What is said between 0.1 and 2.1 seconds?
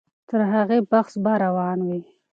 تر هغې بحث به روان وي.